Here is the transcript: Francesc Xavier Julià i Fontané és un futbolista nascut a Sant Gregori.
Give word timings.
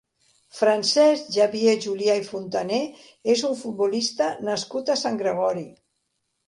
Francesc 0.59 1.29
Xavier 1.35 1.75
Julià 1.85 2.17
i 2.21 2.25
Fontané 2.31 2.81
és 3.35 3.47
un 3.53 3.57
futbolista 3.63 4.35
nascut 4.51 4.93
a 4.95 4.99
Sant 5.07 5.23
Gregori. 5.25 5.69